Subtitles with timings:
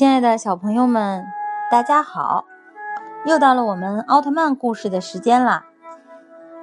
[0.00, 1.26] 亲爱的小朋友们，
[1.70, 2.46] 大家好！
[3.26, 5.66] 又到了我们奥特曼故事的时间啦。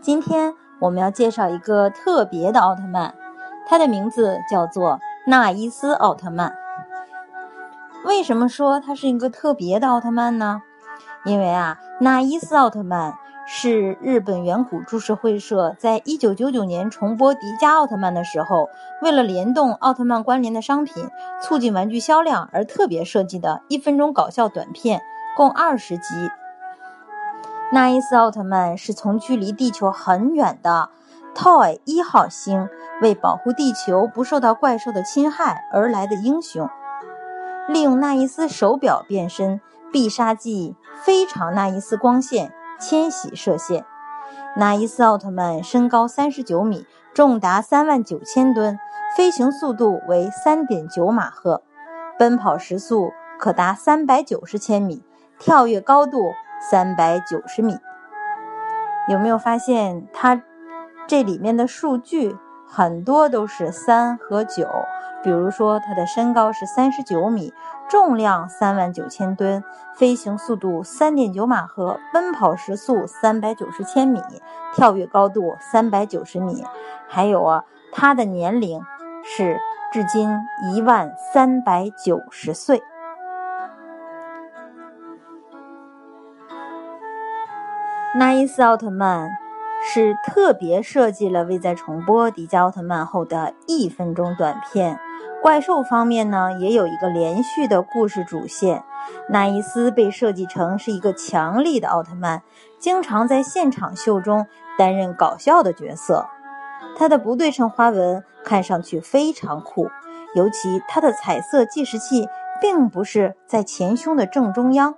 [0.00, 3.14] 今天我们要介绍一个特别的奥特曼，
[3.68, 4.98] 他的名字叫做
[5.28, 6.56] 纳伊斯奥特曼。
[8.04, 10.62] 为什么说他是一个特别的奥特曼呢？
[11.24, 13.14] 因为啊，纳伊斯奥特曼
[13.52, 18.68] 是日本远古株式会社在一九九九年重播迪迦奥特曼的时候，
[19.02, 21.08] 为了联动奥特曼关联的商品，
[21.42, 25.02] 促进玩具销量而特别设计的一分钟搞笑短片，
[25.36, 26.30] 共二十集。
[27.72, 30.90] 纳伊斯奥特曼是从距离地球很远的
[31.34, 32.68] Toy 一号星
[33.02, 36.68] 为保护地球不受到怪兽的侵害而来的英雄，
[37.66, 39.60] 利用纳伊斯手表变身。
[39.92, 43.84] 必杀技非常纳伊斯光线千禧射线。
[44.56, 48.78] 那伊斯奥特曼身高三十九米，重达三万九千吨，
[49.16, 51.62] 飞行速度为三点九马赫，
[52.18, 55.04] 奔跑时速可达三百九十千米，
[55.38, 57.78] 跳跃高度三百九十米。
[59.08, 60.42] 有没有发现它
[61.06, 62.36] 这里面的数据
[62.72, 64.68] 很多都是三和九？
[65.24, 67.52] 比如说，它的身高是三十九米，
[67.88, 69.62] 重量三万九千吨，
[69.96, 74.22] 飞行速度三点九马赫，奔跑时速三百九十千米，
[74.72, 76.64] 跳跃高度三百九十米。
[77.08, 78.80] 还有啊，它的年龄
[79.24, 79.58] 是
[79.92, 80.30] 至今
[80.72, 82.80] 一万三百九十岁。
[88.14, 89.30] 纳伊斯奥特曼
[89.82, 94.98] 是特别设计了为在重播迪迦奥特曼后的一分钟短片。
[95.42, 98.84] 怪兽方面呢，也有一个连续的故事主线。
[99.30, 102.42] 纳伊斯被设计成是一个强力的奥特曼，
[102.78, 106.26] 经常在现场秀中担任搞笑的角色。
[106.96, 109.88] 他的不对称花纹看上去非常酷，
[110.34, 112.28] 尤其他的彩色计时器
[112.60, 114.94] 并不是在前胸的正中央，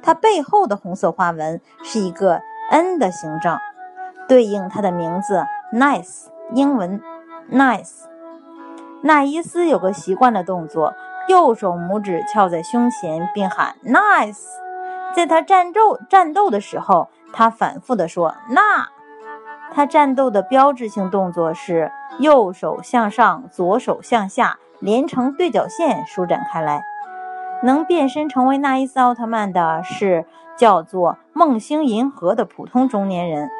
[0.00, 2.40] 它背后的红色花纹是一个
[2.70, 3.58] N 的形状，
[4.28, 7.00] 对应他的名字 Nice，英文
[7.50, 8.04] Nice。
[9.02, 10.94] 纳伊斯有个习惯的动作，
[11.28, 14.44] 右手拇指翘在胸前，并喊 “nice”。
[15.14, 18.88] 在他战斗战斗的时候，他反复地说“那”。
[19.72, 26.82] 他战斗的标志性动作是右手向上，左手向下，连成对角线舒展开来。
[27.62, 30.26] 能变身成为纳伊斯奥特曼的是
[30.56, 33.50] 叫做梦星银河的普通中年人。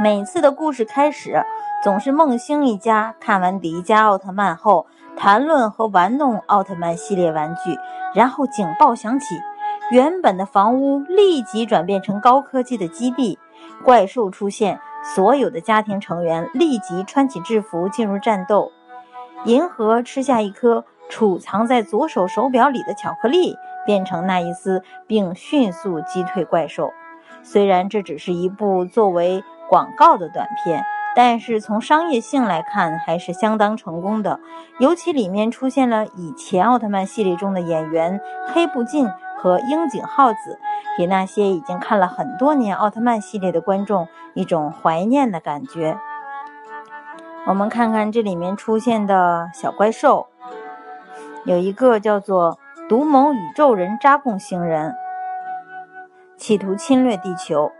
[0.00, 1.44] 每次的故事开始。
[1.82, 7.78] 总是梦星一家看完迪迦奥特曼后，谈论和玩弄奥特曼系列玩具，
[8.14, 9.38] 然后警报响起，
[9.90, 13.38] 原本的房屋立即转变成高科技的基地，
[13.84, 14.80] 怪兽出现，
[15.14, 18.72] 所有的家庭成员立即穿起制服进入战斗。
[19.44, 23.56] 银河吃下一颗储藏在左手手表里的巧克力，
[23.86, 26.92] 变成奈伊斯，并迅速击退怪兽。
[27.42, 30.84] 虽然这只是一部作为广告的短片。
[31.16, 34.40] 但是从商业性来看，还是相当成功的。
[34.80, 38.20] 尤其里面出现了以前奥特曼系列中的演员
[38.52, 39.08] 黑布进
[39.38, 40.58] 和樱井浩子，
[40.98, 45.96] 给那些已经看了很多年奥特曼系列的观众一种怀念的感觉。
[47.46, 50.26] 我们看看这里面出现的小怪兽，
[51.44, 52.58] 有一个叫做
[52.88, 54.92] 独盟宇宙人扎贡星人，
[56.36, 57.70] 企图侵略地球，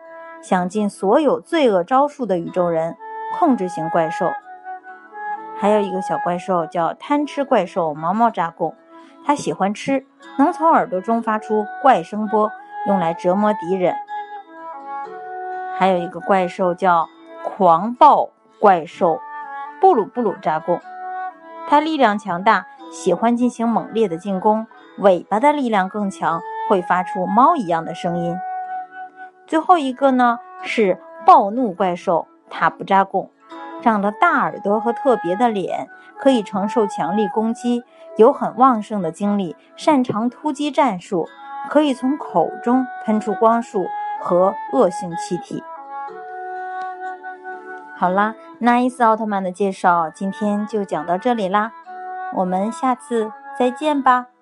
[0.44, 2.96] 想尽所有罪恶招数的宇宙人。
[3.36, 4.30] 控制型怪兽，
[5.58, 8.76] 还有一个小怪兽叫贪吃怪兽毛毛扎贡，
[9.26, 10.06] 它喜欢吃，
[10.38, 12.52] 能从耳朵中发出怪声波，
[12.86, 13.96] 用来折磨敌人。
[15.76, 17.08] 还有一个怪兽叫
[17.42, 19.18] 狂暴怪兽
[19.80, 20.80] 布鲁布鲁扎贡，
[21.68, 24.68] 它力量强大，喜欢进行猛烈的进攻，
[24.98, 26.40] 尾巴的力量更强，
[26.70, 28.36] 会发出猫一样的声音。
[29.46, 32.26] 最后一个呢是暴怒怪兽。
[32.50, 33.30] 塔布扎贡
[33.82, 37.82] 长着大耳朵和特别的脸，可以承受强力攻击，
[38.16, 41.26] 有很旺盛的精力，擅长突击战术，
[41.68, 43.86] 可以从口中喷出光束
[44.20, 45.64] 和恶性气体。
[47.96, 51.72] 好啦，纳伊斯奥特曼的介绍今天就讲到这里啦，
[52.34, 54.33] 我们下次再见吧。